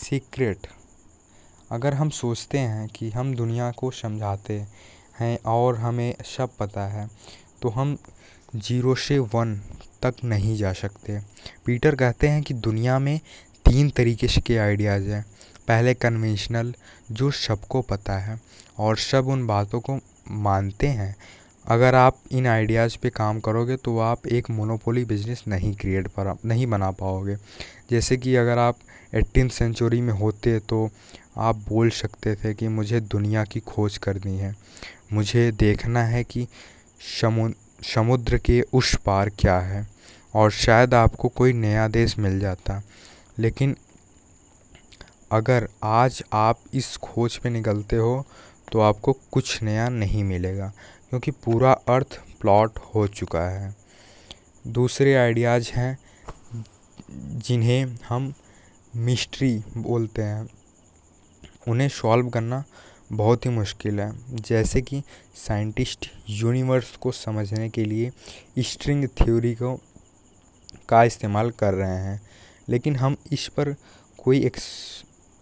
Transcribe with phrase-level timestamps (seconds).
[0.00, 0.66] Secret.
[1.70, 4.54] अगर हम सोचते हैं कि हम दुनिया को समझाते
[5.18, 7.08] हैं और हमें सब पता है
[7.62, 7.96] तो हम
[8.56, 9.54] ज़ीरो से वन
[10.02, 11.18] तक नहीं जा सकते।
[11.66, 13.18] पीटर कहते हैं कि दुनिया में
[13.64, 15.24] तीन तरीके के आइडियाज़ हैं।
[15.68, 16.74] पहले कन्वेंशनल,
[17.12, 18.40] जो सबको पता है
[18.78, 19.98] और सब उन बातों को
[20.30, 21.14] मानते हैं
[21.70, 26.34] अगर आप इन आइडियाज़ पे काम करोगे तो आप एक मोनोपोली बिज़नेस नहीं क्रिएट पर,
[26.44, 27.36] नहीं बना पाओगे।
[27.90, 28.78] जैसे कि अगर आप
[29.14, 30.88] एट्टीन सेंचुरी में होते तो
[31.38, 34.54] आप बोल सकते थे कि मुझे दुनिया की खोज करनी है।
[35.12, 36.46] मुझे देखना है कि
[37.86, 39.86] समुद्र के उस पार क्या है,
[40.34, 42.82] और शायद आपको कोई नया देश मिल जाता।
[43.38, 43.76] लेकिन
[45.32, 48.24] अगर आज आप इस खोज पे निकलते हो
[48.72, 50.72] तो आपको कुछ नया नहीं मिलेगा।
[51.10, 53.76] क्योंकि पूरा अर्थ प्लॉट हो चुका है।
[54.66, 55.98] दूसरे आइडियाज़ हैं,
[57.38, 58.34] जिन्हें हम
[58.96, 60.48] मिस्ट्री बोलते हैं।
[61.68, 62.64] उन्हें सॉल्व करना
[63.12, 65.02] बहुत ही मुश्किल है। जैसे कि
[65.34, 68.12] साइंटिस्ट यूनिवर्स को समझने के लिए
[68.58, 69.80] स्ट्रिंग थ्योरी को,
[70.88, 72.22] का इस्तेमाल कर रहे हैं।
[72.68, 73.76] लेकिन हम इस पर
[74.24, 74.64] कोई एक्स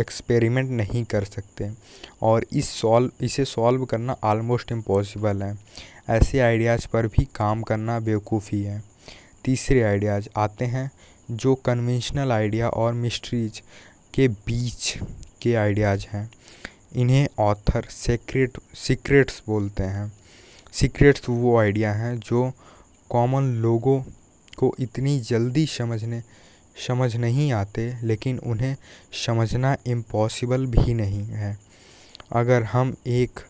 [0.00, 1.70] एक्सपेरिमेंट नहीं कर सकते।
[2.22, 5.58] और इस सॉल्व इसे सॉल्व करना आलमोस्ट इम्पॉसिबल है।
[6.10, 8.82] ऐसे आइडियाज़ पर भी काम करना बेवकूफ़ी है।
[9.44, 10.90] तीसरे आइडियाज़ आते हैं,
[11.30, 13.62] जो कन्वेंशनल आइडिया और मिस्ट्रीज
[14.14, 14.98] के बीच
[15.42, 16.30] के आइडियाज़ हैं।
[16.96, 20.12] इन्हें ऑथर सीक्रेट सीक्रेट्स बोलते हैं।
[20.72, 22.52] सीक्रेट्स वो आइडिया हैं, जो
[23.10, 24.02] कॉमन लोगों
[24.56, 26.22] को इतनी जल्दी समझने
[26.76, 28.76] समझ नहीं आते, लेकिन उन्हें
[29.26, 31.56] समझना इम्पॉसिबल भी नहीं है।
[32.32, 33.40] अगर हम एक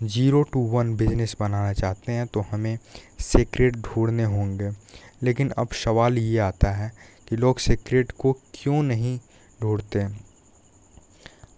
[0.00, 2.76] ज़ीरो टू वन बिज़नेस बनाना चाहते हैं तो हमें
[3.22, 4.70] सीक्रेट ढूँढने होंगे।
[5.22, 6.92] लेकिन अब सवाल ये आता है
[7.28, 9.18] कि लोग सीक्रेट को क्यों नहीं
[9.62, 10.06] ढूंढते?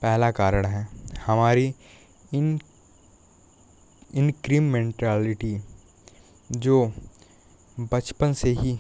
[0.03, 0.87] पहला कारण है,
[1.27, 1.75] हमारी
[2.33, 2.59] इन
[4.15, 5.57] इनक्रीमेंटलिटी
[6.51, 6.93] जो
[7.93, 8.79] बचपन से ही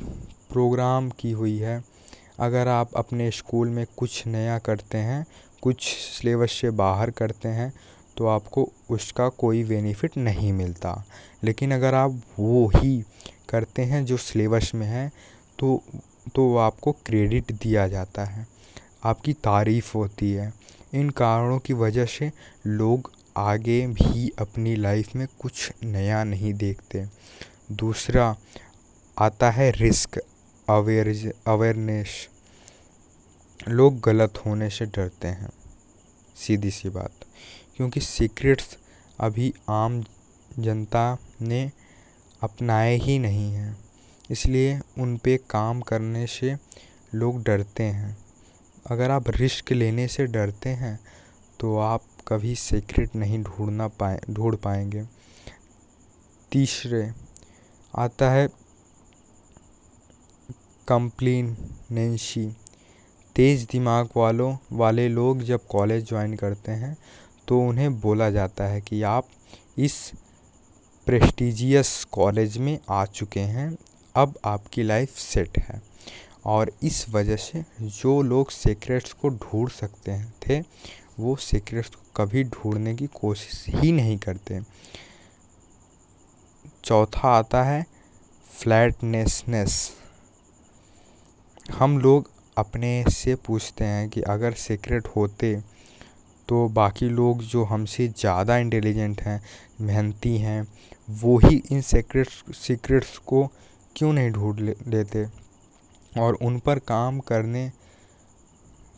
[0.52, 1.78] प्रोग्राम की हुई है
[2.38, 5.26] अगर आप अपने स्कूल में कुछ नया करते हैं,
[5.62, 7.72] कुछ सिलेबस से बाहर करते हैं
[8.16, 11.04] तो आपको उसका कोई बेनिफिट नहीं मिलता।
[11.44, 13.02] लेकिन अगर आप वो ही
[13.48, 15.10] करते हैं जो सिलेबस में है
[15.58, 15.82] तो
[16.34, 18.46] तो आपको क्रेडिट दिया जाता है।
[19.04, 20.52] आपकी तारीफ़ होती है।
[20.94, 22.30] इन कारणों की वजह से
[22.66, 27.04] लोग आगे भी अपनी लाइफ में कुछ नया नहीं देखते।
[27.72, 28.36] दूसरा
[29.16, 30.20] आता है रिस्क।
[30.68, 32.28] अवेयर अवेयरनेस
[33.68, 35.50] लोग गलत होने से डरते हैं,
[36.36, 37.24] सीधी सी बात।
[37.76, 38.76] क्योंकि सीक्रेट्स
[39.20, 40.04] अभी आम
[40.58, 41.70] जनता ने
[42.42, 43.76] अपनाए ही नहीं हैं।
[44.30, 46.56] इसलिए उन पे काम करने से
[47.14, 48.16] लोग डरते हैं।
[48.86, 50.98] अगर आप रिस्क लेने से डरते हैं
[51.60, 55.04] तो आप कभी सीक्रेट नहीं ढूंढना पाए, ढूंढ पाएँगे।
[56.52, 57.10] तीसरे,
[57.94, 58.48] आता है
[60.88, 62.46] कंप्लेनेंसी।
[63.36, 66.96] तेज़ दिमाग वालों, वाले लोग जब कॉलेज ज्वाइन करते हैं
[67.48, 69.28] तो उन्हें बोला जाता है कि आप
[69.78, 70.12] इस
[71.06, 73.76] प्रेस्टिजियस कॉलेज में आ चुके हैं,
[74.14, 75.80] अब आपकी लाइफ सेट है।
[76.46, 80.60] और इस वजह से जो लोग सीक्रेट्स को ढूंढ सकते हैं, थे,
[81.20, 84.60] वो सीक्रेट्स को कभी ढूँढने की कोशिश ही नहीं करते।
[86.84, 87.84] चौथा आता है
[88.50, 89.90] फ्लैटनेसनेस।
[91.72, 95.54] हम लोग अपने से पूछते हैं कि अगर सीक्रेट होते
[96.48, 99.40] तो बाकी लोग जो हमसे ज़्यादा इंटेलिजेंट हैं,
[99.80, 100.66] मेहनती हैं,
[101.08, 103.44] वो ही इन सीक्रेट्स सीक्रेट्स को
[103.96, 105.26] क्यों नहीं ढूंढ लेते?
[106.18, 107.70] और उन पर काम करने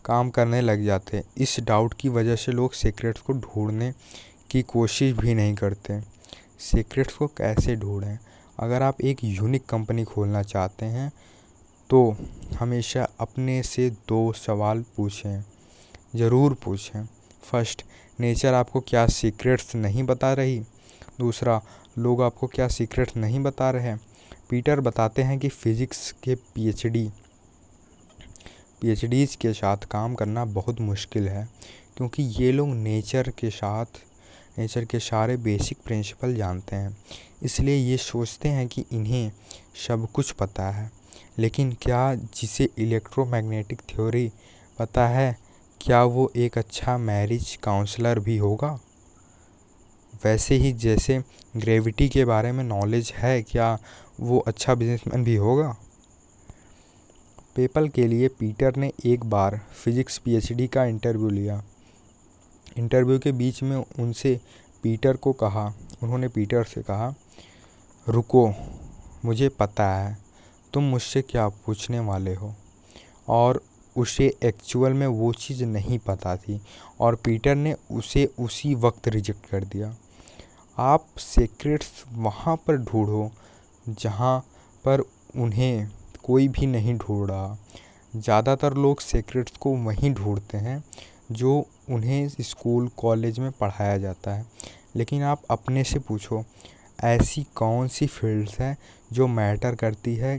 [0.05, 3.93] काम करने लग जाते। इस डाउट की वजह से लोग सीक्रेट्स को ढूँढने
[4.51, 6.01] की कोशिश भी नहीं करते।
[6.61, 8.19] सीक्रेट्स को कैसे ढूंढें?
[8.59, 11.11] अगर आप एक यूनिक कंपनी खोलना चाहते हैं
[11.91, 12.17] तो
[12.59, 15.45] हमेशा अपने से दो सवाल पूछें,
[16.17, 17.05] ज़रूर पूछें।
[17.43, 17.85] फ़र्स्ट,
[18.21, 20.59] नेचर आपको क्या सीक्रेट्स नहीं बता रही?
[21.21, 21.61] दूसरा,
[21.99, 23.95] लोग आपको क्या सीक्रेट्स नहीं बता रहे?
[24.51, 27.09] पीटर बताते हैं कि फ़िज़िक्स के पीएचडी,
[28.81, 31.49] पीएचडीज़ के साथ काम करना बहुत मुश्किल है,
[31.97, 34.01] क्योंकि ये लोग नेचर के साथ,
[34.59, 36.97] नेचर के सारे बेसिक प्रिंसिपल जानते हैं।
[37.43, 39.31] इसलिए ये सोचते हैं कि इन्हें
[39.87, 40.91] सब कुछ पता है।
[41.39, 44.33] लेकिन क्या जिसे इलेक्ट्रोमैग्नेटिक थ्योरी
[44.79, 45.39] पता है,
[45.81, 48.81] क्या वो एक अच्छा मैरिज काउंसलर भी होगा?
[50.25, 51.23] वैसे ही जैसे
[51.57, 53.79] ग्रेविटी के बारे में नॉलेज है, क्या
[54.21, 55.77] वो अच्छा बिजनेसमैन भी होगा?
[57.57, 61.63] पेपल के लिए पीटर ने एक बार फिजिक्स पीएचडी का इंटरव्यू लिया।
[62.79, 64.41] इंटरव्यू के बीच में उनसे
[64.83, 67.15] पीटर को कहा, उन्होंने पीटर से कहा,
[68.09, 68.55] रुको,
[69.25, 70.28] मुझे पता है
[70.75, 72.55] तुम मुझसे क्या पूछने वाले हो?
[73.29, 73.63] और
[73.97, 76.61] उसे एक्चुअल में वो चीज़ नहीं पता थी,
[77.01, 79.95] और पीटर ने उसे उसी वक्त रिजेक्ट कर दिया।
[80.77, 83.31] आप सीक्रेट्स वहाँ पर ढूंढो,
[83.91, 84.39] जहाँ
[84.85, 85.03] पर
[85.37, 85.89] उन्हें
[86.25, 87.57] कोई भी नहीं ढूंढ। रहा
[88.15, 90.83] ज़्यादातर लोग सीक्रेट्स को वहीं ढूंढते हैं,
[91.33, 94.47] जो उन्हें स्कूल कॉलेज में पढ़ाया जाता है।
[94.97, 96.45] लेकिन आप अपने से पूछो,
[96.99, 98.77] ऐसी कौन सी फील्ड्स हैं
[99.11, 100.39] जो मैटर करती है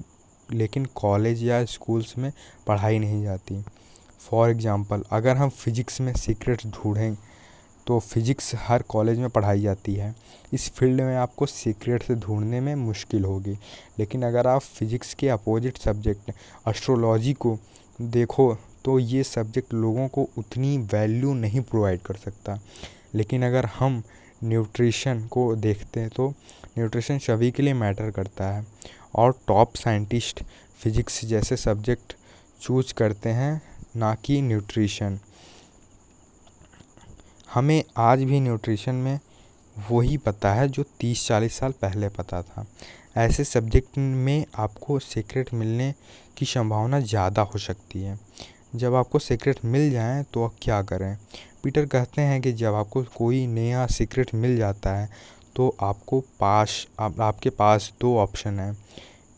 [0.52, 2.32] लेकिन कॉलेज या स्कूल्स में
[2.68, 3.62] पढ़ाई नहीं जाती।
[4.22, 7.16] फॉर एग्ज़ाम्पल अगर हम फिजिक्स में सीक्रेट्स ढूंढें
[7.88, 10.14] तो फिजिक्स हर कॉलेज में पढ़ाई जाती है।
[10.54, 13.58] इस फ़ील्ड में आपको सीक्रेट्स ढूँढने में मुश्किल होगी।
[14.00, 16.32] लेकिन अगर आप फिजिक्स के अपोजिट सब्जेक्ट
[16.70, 17.58] एस्ट्रोलॉजी को
[18.04, 18.54] देखो
[18.86, 22.60] तो ये सब्जेक्ट लोगों को उतनी वैल्यू नहीं प्रोवाइड कर सकता।
[23.16, 24.02] लेकिन अगर हम
[24.44, 26.30] न्यूट्रिशन को देखते हैं तो
[26.78, 28.66] न्यूट्रिशन सभी के लिए मैटर करता है।
[29.14, 30.44] और टॉप साइंटिस्ट
[30.80, 32.16] फिजिक्स जैसे सब्जेक्ट
[32.62, 33.62] चूज़ करते हैं,
[33.96, 35.20] ना कि न्यूट्रिशन
[37.50, 39.20] हमें आज भी न्यूट्रिशन में
[39.76, 42.66] वही पता है जो तीस चालीस साल पहले पता था।
[43.18, 45.94] ऐसे सब्जेक्ट में आपको सीक्रेट मिलने
[46.38, 48.18] की संभावना ज़्यादा हो सकती है।
[48.76, 51.18] जब आपको सीक्रेट मिल जाए तो आप क्या करें?
[51.64, 55.10] पीटर कहते हैं कि जब आपको कोई नया सीक्रेट मिल जाता है
[55.60, 58.78] तो आपको पास आप, आपके पास दो ऑप्शन हैं।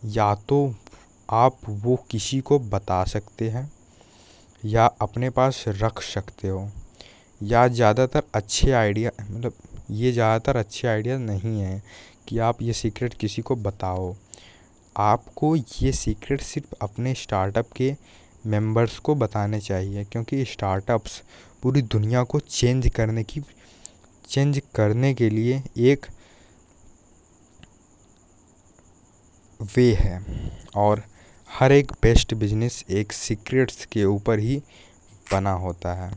[0.07, 0.73] या तो
[1.29, 3.71] आप वो किसी को बता सकते हैं
[4.63, 6.67] या अपने पास रख सकते हो।
[7.41, 9.53] या ज़्यादातर अच्छे आइडिया मतलब
[9.91, 11.81] ये ज़्यादातर अच्छे आइडिया नहीं है
[12.27, 14.13] कि आप ये सीक्रेट किसी को बताओ।
[14.95, 17.93] आपको ये सीक्रेट सिर्फ़ अपने स्टार्टअप के
[18.47, 21.21] मेंबर्स को बताने चाहिए क्योंकि स्टार्टअप्स
[21.63, 23.41] पूरी दुनिया को चेंज करने की
[24.31, 26.05] चेंज करने के लिए एक
[29.59, 30.19] वे है
[30.75, 31.03] और
[31.49, 34.57] हर एक बेस्ट बिज़नेस एक सीक्रेट्स के ऊपर ही
[35.31, 36.11] बना होता है।